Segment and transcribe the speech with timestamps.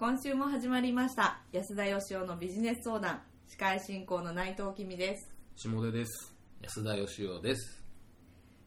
[0.00, 1.40] 今週も始まりました。
[1.52, 3.20] 安田義雄のビジネス相談。
[3.48, 5.28] 司会進行の内藤君です。
[5.56, 6.34] 下出です。
[6.62, 7.84] 安田義雄です。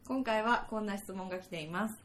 [0.08, 1.96] 今回はこんな質問が来ています。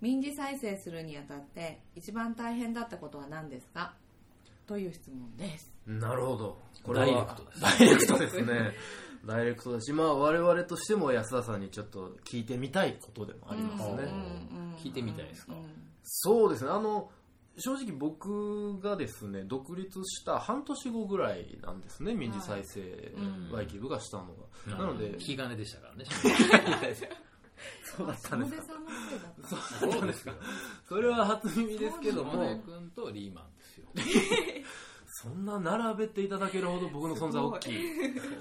[0.00, 3.94] 民事再生するにあたって一番大変だったことは何ですか？
[4.68, 5.72] という質問です。
[5.84, 6.62] なるほど。
[6.84, 7.60] こダイレクトです。
[7.60, 8.72] ダイレクトですね。
[9.26, 14.08] ダイレクトだしまあ我々としても安田さんにちょっと聞いてみたいことでもありますね、
[14.78, 15.54] 聞いてみたいですか？
[15.54, 15.62] うん
[16.04, 16.70] そうですね。
[16.70, 17.10] あの
[17.58, 24.24] 正直僕がですね独立した半年後ぐらいなんですね民事再生うん外記部がしたの
[24.66, 26.04] が、なので引き金でしたからね
[27.82, 28.74] そうだったんですか。
[29.88, 30.32] そうですか。
[30.88, 33.86] それは初耳ですけど下も出君とリーマンですよ
[35.16, 37.78] そんな並べていただけるほど僕の存在大きい。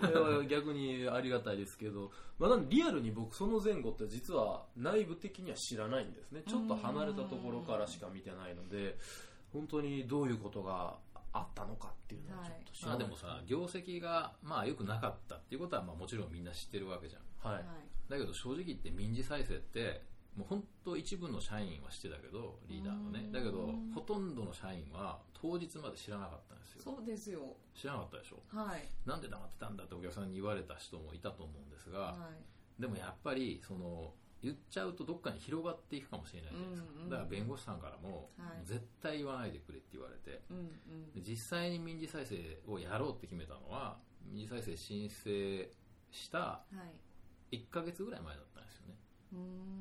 [0.01, 6.41] これは逆にありがたいですけど、まあ、なんでリアルに僕その前後って実は内部的には知らないんですね。
[6.45, 8.97] ちょっと離れたところからしか見てないので、
[9.53, 10.97] 本当にどういうことが
[11.31, 17.63] あったのかっていうのはちょっと知らないまあでもさ業績がまあ良くなかったっていうことはまあもちろんみんな知ってるわけじゃんはい。
[18.09, 20.01] だけど正直言って民事再生って
[20.35, 23.29] もう本当一部の社員は知ってたけどリーダーのね。
[23.31, 26.81] だけどほとんどの社員は当日まで知らなかったんですよ。
[26.83, 27.55] そうですよ。
[27.73, 28.41] 知らなかったでしょ？
[28.55, 28.89] はい。
[29.05, 32.15] なんで黙ってたんだってお客さんに言われた人もいたと思うんですが、は
[32.77, 32.81] い。
[32.81, 38.65] でもやっぱりその言っちゃうとどっかに広がっていくかもしれないじゃないですか、うんうんだから弁護士さんからも、はい。
[38.65, 41.13] 絶対言わないでくれって言われてうんうん。
[41.13, 43.97] で実際に民事再生をやろうって決めたのは
[44.29, 45.71] 民事再生申請
[46.11, 46.63] したは
[47.51, 47.57] い。
[47.57, 48.95] 1ヶ月ぐらい前だったんですよね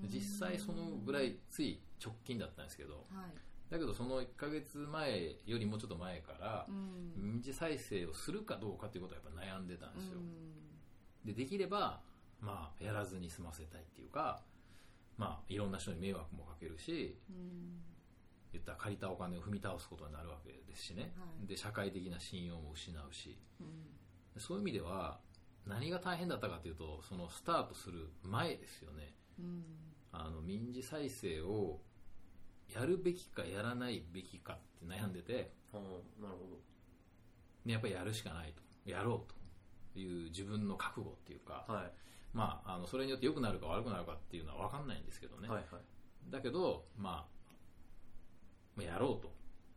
[0.08, 3.05] 実際そのぐらいつい直近だったんですけどはい。
[3.70, 7.12] だけどその1ヶ月前よりもちょっと前からうん。
[7.16, 11.27] 民事再生をするかどうかっていうことはやっぱ悩んでたんですよ、うん。
[11.27, 12.00] でできれば、
[12.41, 14.42] まあ、やらずに済ませたいっていうか、
[15.16, 17.80] まあ、いろんな人に迷惑もかけるしうん。
[18.52, 21.46] 言ったら借りたお金を踏み倒すことになるわけですしね、はい。
[21.46, 23.39] で社会的な信用も失うし。
[23.61, 24.40] うん。
[24.40, 25.18] そういう意味では
[25.67, 29.14] 何が大変だったかというとそのスタートする前ですよね。
[29.18, 29.23] うん
[30.12, 31.80] あの民事再生を
[32.74, 35.80] やるべきかやらないべきかって悩んでてうん
[36.22, 36.61] なるほ
[37.67, 39.33] でやっぱりやるしかないとやろう
[39.94, 41.74] という自分の覚悟っていうか、ど。
[41.74, 41.92] はい。
[42.33, 46.33] まあ、あのそれによって良くなるか悪くなるかっていうのは分かんないんですけどね、はいはい。
[46.33, 47.52] だけど、まあ、
[48.77, 49.33] まあやろうと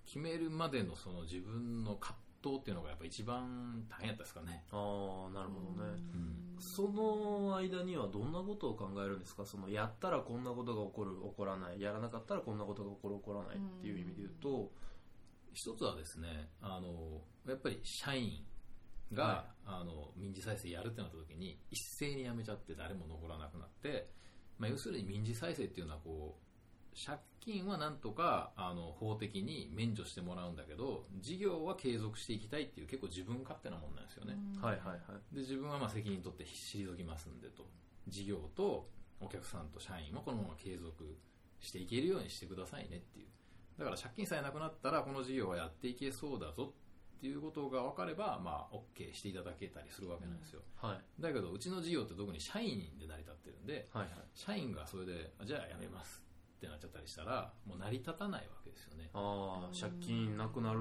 [0.06, 2.18] 決めるまでのその自分の葛
[2.48, 5.90] 藤っていうのがやっぱ一番大変やったですかね、ああ、なるほどね。
[6.14, 6.56] うん。
[6.60, 9.46] その間にはどんなことを考えるんですか？
[9.46, 11.82] そのやったらこんなことが起こる起こらない。
[11.82, 14.72] やらなかったらこんなことが起こる起こらないっていう意味で言うと、
[15.54, 18.44] 一つはですねあのやっぱり社員
[19.14, 24.08] が、はあの民事再生やるってなった時に一斉に辞めちゃって誰も残らなくなって、
[24.58, 26.47] まあ、要するに民事再生っていうのはこう
[27.06, 34.96] 借金はなんとかあの法的に免除してもらうんだけど事業は継続していきたいっていう結構自分勝手なもんなんですよね、はいはいは
[35.32, 35.36] い。
[35.36, 37.66] で自分はまあ責任取って退きますんでと。
[38.08, 41.18] 事業とお客さんと社員はこのまま継続
[41.60, 43.28] していけるようにしてくださいねっていう。
[43.78, 46.74] だから借金さえなくなったらこの事業はやっていけそうだぞ
[47.18, 51.22] っていうことが分かればまあ OK していただけたりするわけなんですよ、はい。
[51.22, 54.12] だけどうちの事業って特に社員で成り立ってるんではいはい。
[54.34, 56.27] 社員がそれであじゃあやめます
[56.58, 59.10] ってなっちゃったりしたらもう成り立たないわけですよね。
[59.14, 60.80] ああ借金なくなる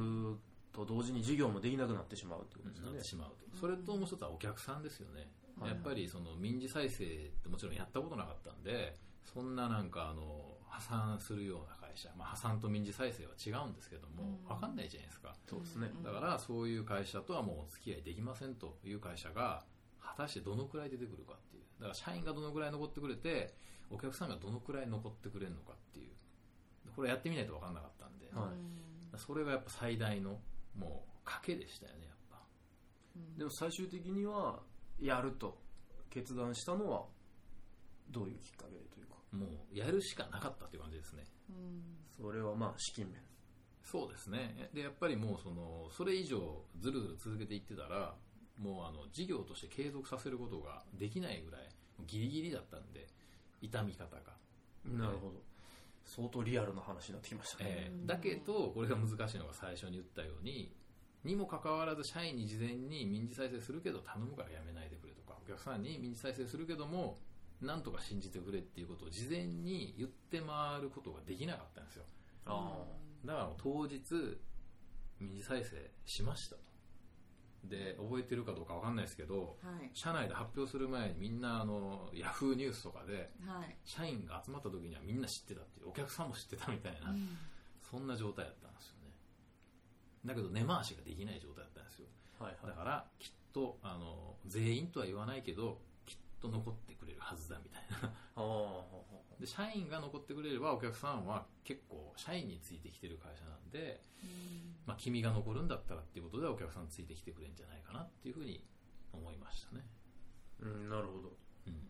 [0.72, 2.92] と同時に事業もできなくなってしまうってことですよね。
[2.92, 3.59] なってしまうと。
[3.59, 5.70] それともう一つはお客さんですよね、はい。
[5.70, 7.06] やっぱりその民事再生っ
[7.42, 14.48] てもちろんやったことなかったんでそんななんかあの破産するような会社、まあ、破産と民事再生は違うんですけどもうん。
[14.48, 15.34] 分かんないじゃないですか。
[15.48, 15.91] そうですね。
[16.03, 19.62] だからそういう会社とはもうお付き合いできませんという会社が
[20.03, 21.62] 果たしてどのくらい出てくるかっていう。
[21.78, 23.54] だから社員がどのくらい残ってくれて
[23.91, 26.12] お客さんがどのくらい残ってくれるのかっていう。
[26.94, 28.52] これやってみないと分かんなかったんで、は
[29.14, 29.19] い。
[29.19, 30.41] それがやっぱ最大の
[30.74, 32.38] もう賭けでしたよねやっぱ。
[33.36, 34.60] でも最終的には
[35.00, 35.59] やると
[36.10, 37.04] 決断したのは
[38.10, 39.16] どういうきっかけでというか。
[39.33, 41.24] もうやるしかなかったっていう感じですね。
[42.16, 43.21] それはまあ資金面。
[43.82, 44.71] そうですね。
[44.74, 48.15] でやっぱりもうそのそれ以上ずるずる続けていってたら
[48.59, 51.68] もうあの事業として継続させることができないぐらい
[52.06, 53.06] ギリギリだったんで
[53.60, 54.32] 痛み方が、
[54.84, 55.42] なるほど。
[56.06, 60.72] 相当リアルな話になってきましたね、えーだけどこれが難しいのが最初に言ったように
[61.24, 67.18] にもかかわらず社員に事前に民事再生するけど頼むからやめないでくれとかお客さんに民事再生するけども
[67.60, 72.04] なんとか信じてくれっていうことを事前に言って回ることができなかったんですよ。
[72.44, 72.84] あ
[73.24, 73.98] だから当日
[75.18, 76.62] 民事再生しましたと
[77.68, 79.91] で覚えてるかどうかわかんないですけどはい。
[79.95, 83.77] 社内で発表する前にみんなあのヤフーニュースとかではい。
[83.84, 87.15] 社員が集まった時にはみんな知ってたっていうお客さんも知ってたみたいな、
[87.91, 89.13] そんな状態だったんですよね。
[90.24, 92.07] だけど根回しができない状態だったんですよ。
[92.39, 98.13] はいだからきっとあの全員とは言わないけどきっと残ってくれるはずだみたいな。
[99.41, 104.01] で社員が残ってくれればお客さんは結構社員についてきてる会社なんで、
[104.86, 108.65] まあ、君が残るんだったらっていうことでお客さんついてきてくれるんじゃないかなっていうふうに
[109.12, 109.83] 思いましたね、
[110.60, 111.33] うんなるほど。
[111.66, 111.88] うん、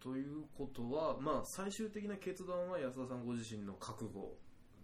[0.00, 4.36] ということは、まあ、最終的な決断は安田さんご自身の覚悟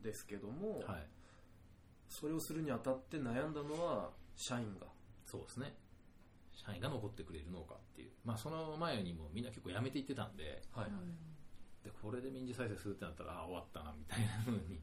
[0.02, 1.06] ですけども、はい。
[2.08, 4.86] それをするにあたって悩んだのは社員が。
[5.24, 5.74] そうですね。
[6.54, 10.90] 社員が残ってくれるのかっていう、まあ、その前にもみんな結構辞めていってたんではい
[11.84, 14.80] でこれで民事再生するってなったらああ終わったなみたいなふうに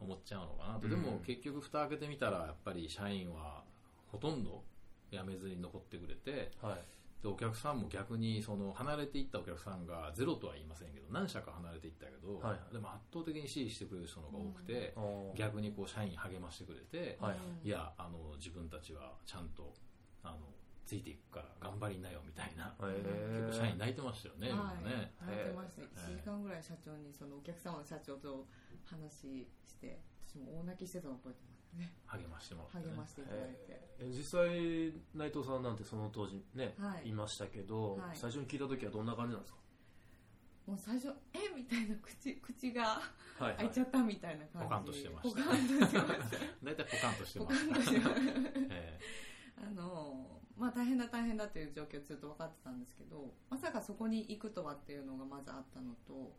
[0.00, 0.90] 思っちゃうのかなと、うん。
[0.90, 3.64] でも結局蓋開けてみたらやっぱり社員は
[4.10, 4.62] ほとんど
[5.10, 6.84] 辞めずに残ってくれてはい。
[7.22, 12.74] でお客さんも逆にその離れていったお客さんがゼロとは言いませんけど何社か離れていったけど、はいはい。
[12.74, 15.38] でも圧倒的に支持してくれる人の方が多くて、あー。
[15.38, 17.68] 逆にこう社員励ましてくれて、はい。
[17.68, 19.72] いやあの自分たちはちゃんと
[20.22, 20.36] あの
[20.84, 23.48] ついていくから頑張りなよみたいな、へー。
[23.48, 24.84] 結構社員泣いてましたよね、はい。
[24.84, 25.12] ね。
[25.24, 25.82] 泣いてました。
[25.82, 28.46] え1時間ぐらい社長にそのお客様の社長と
[28.84, 31.92] 話して私も大泣きしてたの覚えてますね。
[32.06, 33.80] 励ましてもらって、ね、励ましていただいて。
[33.98, 37.08] え実際内藤さんなんてその当時ね、はい。
[37.08, 38.16] い、ましたけど、はい。
[38.16, 39.54] 最初に聞いた時はどんな感じなんです
[40.66, 42.84] もう最初えみたいな口 口が
[43.38, 45.42] かはい、開いちゃったみたいな感じポカンとしてました。
[45.42, 46.38] ポカンとしてました。
[46.64, 48.10] 大体ポカンとしてました。
[48.70, 49.00] え
[49.56, 56.36] あのまあ大変だ大変だという状況ずっと分かってたんですけどまさかそこに行くとはっていうのがまずあったのと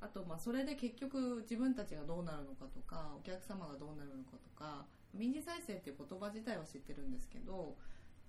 [0.00, 7.76] あとまあそれで結局自分たちがどうなるのかとかお客様がどうなるのかとか民事再生っていう言葉自体は知ってるんですけど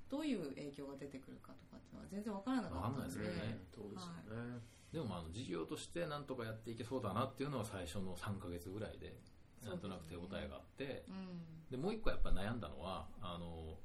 [0.10, 2.88] どういう影響が出てくるかとかっていうのは全然分からなかったので。
[2.88, 3.60] わかんないですよね。
[3.72, 4.60] そうですよね、
[4.92, 9.16] でもまああの事業としてなんとかやっていけそうだなっていうのは最初の3ヶ月ぐらいで
[9.64, 11.72] なんとなく手応えがあってうん。
[11.72, 13.80] でもう一個やっぱ悩んだのはあの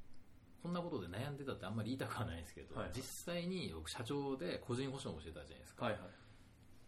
[0.61, 6.01] こんなことで悩んでたってあんまり言いたくはないんですけど、はい実際に僕社長で個人保証もしてたじゃないですか、はいはい。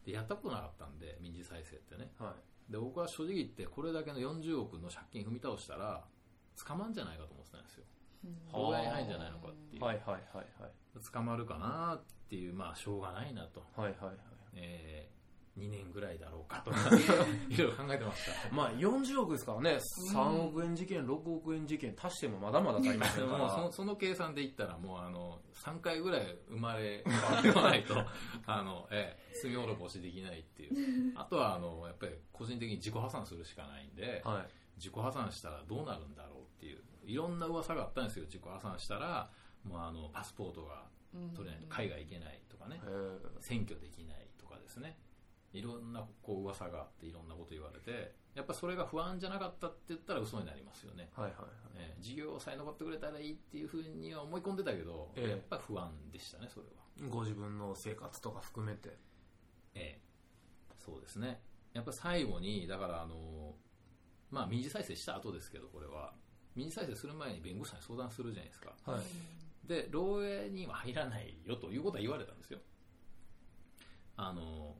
[0.06, 2.12] でやったことなかったんで民事再生ってね。
[2.18, 2.36] は
[2.70, 2.72] い。
[2.72, 6.04] で僕は正直言ってこれだけの40億の借金踏み倒したら
[6.68, 7.84] 捕まんじゃないかと思ってたんですよ。
[8.26, 8.38] うん。
[8.52, 10.72] 法外範囲じゃないのかっていう、はいはいはいはい。
[11.14, 14.16] 捕まるかなっていうまあしょうがないなと、はいはいはい。
[14.56, 15.10] え
[15.60, 16.72] 2年ぐらいだろうかと
[17.50, 18.56] いろいろ考えてました。
[18.56, 19.80] まあ40億ですからね、
[20.14, 27.04] 3億円事件、6億円事件足してもまだまだ足りませでんから、そのその計算で言ったらもうあの3回ぐらい生まれ
[27.42, 27.96] 変わないと
[28.48, 31.14] あの、ええ、罪滅ぼしできないっていう。
[31.18, 36.84] あとはあのやっぱり個人的に自己破産するしかないんで、はい、自己破産したらどうなるんだろうっていう。
[37.04, 38.26] いろんな噂があったんですよ。
[38.26, 39.30] 自己破産したら
[39.64, 40.86] もうあのパスポートが
[41.36, 42.82] 取れないと海外行けないとかね。
[43.42, 44.98] 選挙できないとかですね
[45.54, 51.50] いろんなこう噂があっていろんなこと言われてやっぱそれが不安じゃなかったって言ったら嘘になりますよね、はいはいはい。
[51.76, 55.30] えー事業さえ残ってくれたらいいっていうふうには思い込んでたけど、ええ。
[55.32, 57.10] やっぱ不安でしたねそれは。
[57.10, 58.98] ご自分の生活とか含めて、
[59.76, 60.02] ええ。
[60.78, 61.42] そうですね。
[61.74, 63.56] やっぱ最後にだからあの
[64.32, 66.14] まあ民事再生した後ですけどこれは。
[66.56, 68.74] 民事再生する前に弁護士さんに相談するじゃないですか。
[68.86, 69.68] はい。
[69.68, 72.60] で漏洩には入らないよということは言われたんですよ。
[74.16, 74.76] あの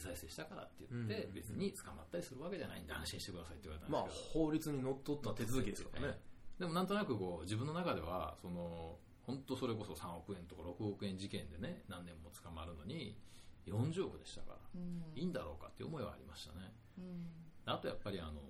[0.00, 2.82] 再生したからって言ってうん別に捕まったりするわけじゃない。
[2.82, 6.18] んで安心してくださいって言われたんまあですけど、法律にのっとった手続きですからね、
[6.58, 13.16] でもなんとなくこう自分の中ではその本当それこそ3億円とか6億円事件でね何年も捕まるのに
[13.66, 15.02] 40億でしたからうん。
[15.14, 16.72] いいんだろうかっていう思いはありましたね。
[16.98, 17.26] うん。
[17.66, 18.40] あとやっぱりあの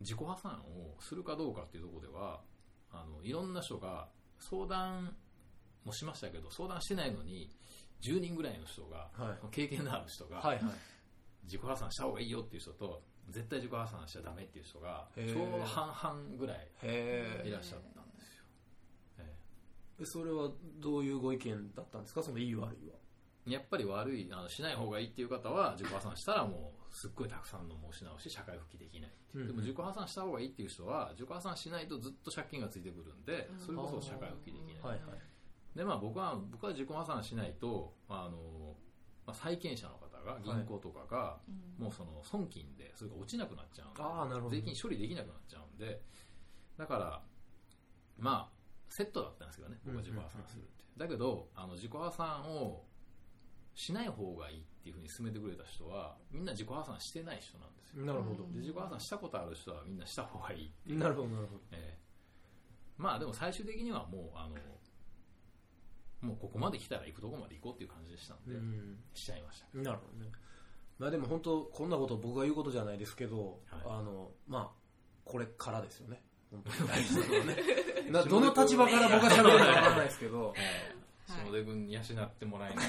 [0.00, 2.40] 自己破産をするかどうかっていうところでは
[2.92, 4.08] あのいろんな人が
[4.38, 5.16] 相談
[5.84, 7.50] もしましたけど相談してないのに
[8.04, 9.46] 10人ぐらいの人が、はい。
[9.50, 10.64] 経験のある人が、はいはい。
[11.44, 18.44] 自己破産した方がいいよっていう人と絶対自己破産しちゃダメっていう人がちょうど半々ぐらいへいらっしゃったんですよ、
[19.18, 19.34] え
[20.00, 20.04] え。
[20.04, 22.22] それはどういうご意見だったんですか？
[22.22, 22.94] そのいい悪いは。
[23.46, 29.42] えやっぱり悪いあのしない方がいいっていう方は自己破産したらもうすっごいたくさんの申し直し社会復帰できないっていう。
[29.42, 35.18] うんでも自己破産した方がいいっていう人は自己破産しないとずっと借金がついてくるんでそれこそ社会復帰できない、はいはい
[35.74, 38.76] でまあ僕は僕は自己破産しないとあの、
[39.26, 41.38] まあ、債権者の方が銀行とかが、
[41.78, 44.56] もうその損金でそれが落ちなくなっちゃうんでああなるほど。
[44.56, 46.00] 税金処理できなくなっちゃうんで
[46.78, 47.22] だから
[48.18, 48.54] まあ
[48.88, 52.84] セットだったんですけどね僕は自己破産するって、だけどあの自己破産を
[53.74, 58.04] しない方がいいっていうふうに勧めてくれた人はみんな自己破産してない人なんですよ。
[58.06, 58.44] なるほど。
[58.52, 60.98] で自己破産したことある人はみんなした方がいいっていう。
[60.98, 61.62] なるほどなるほど。
[61.72, 61.98] ええ。
[62.96, 64.54] まあでも最終的にはもうあの
[66.24, 68.98] もうここまで来たら行くとこまで行こうっていう感じでしたんで、うん。
[69.12, 69.78] しちゃいました。
[69.78, 70.32] なるほどね。
[70.98, 73.82] まあでも本当こんなこと僕が言うことじゃないですけど、はい。
[73.86, 74.70] あのまあ
[75.24, 76.22] これからですよね。
[76.50, 76.88] 本当に。
[76.88, 77.56] 大 事なのはね
[78.10, 80.54] などの立場から僕が喋るかわからないですけど。
[81.26, 82.86] 下出君に養ってもらえない。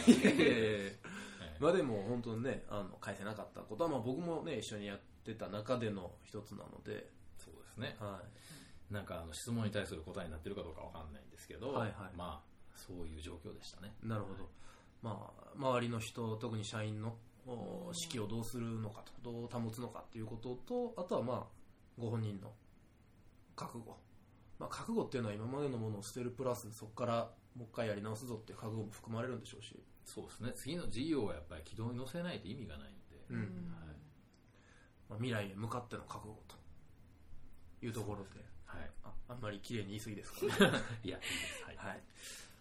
[1.59, 7.95] まあでも本当にねあの返せなかったことはまあ僕もね一緒にやってた中での一つなので、ーそうですね。
[7.99, 8.21] は
[8.89, 12.15] なんかあの質問に対する答えになってるかどうかわかんないんですけど、はいはい。
[12.15, 13.93] まあそういう状況でしたね。
[14.03, 14.49] い、なるほど、
[15.01, 17.15] まあ、周りの人特に社員の
[17.47, 21.43] お士気をどうするのかとどう保つのかっていうこととあとはまあ
[21.99, 22.51] ご本人の
[23.55, 23.95] 覚悟、
[24.59, 30.51] まあ、覚悟っていうのは今までのものを捨てるプラスそこからもう一回やり直すぞっていう覚悟も含まれるんでしょうし、そうですね。
[30.55, 33.37] 次の事業はやっぱり軌道に乗せないと意味がないんで、うん。
[33.37, 33.47] はい。
[35.09, 36.55] まあ、未来へ向かっての覚悟と。
[37.81, 38.43] いうところで。
[38.65, 40.51] はい、ああんまり綺麗に言い過ぎですかね。
[41.03, 41.63] いやいいです。
[41.65, 42.03] はい、はい、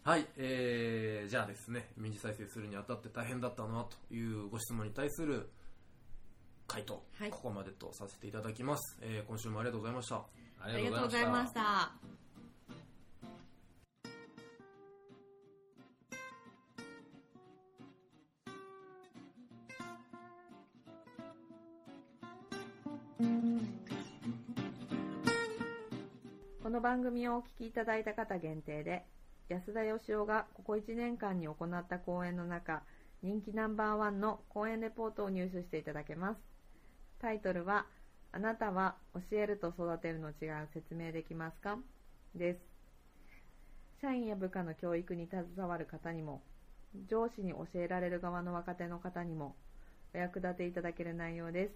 [0.05, 5.49] はいえー、じゃあですね民事再生するにあたって大変だったのはというご質問に対する
[6.67, 7.31] 回答、はい。
[7.31, 10.17] ここまでとさせていただきます、えー今週もありがとうございました。
[10.17, 10.27] あ
[10.61, 11.93] ありがとうございました。
[26.63, 29.07] この番組をお聞きいただいた方限定で
[29.49, 32.83] 安田義雄がここ1年間に行った講演の中
[33.23, 36.41] 人気ナンバーワンの講演レポートを入手していただけます。
[37.21, 37.87] タイトルは
[38.33, 41.79] 「あなたは教えると育てるの違う説明できますか?」
[42.35, 42.61] です。
[44.01, 46.43] 社員や部下の教育に携わる方にも
[47.07, 49.57] 上司に教えられる側の若手の方にも
[50.15, 51.75] お役立ていただける内容です。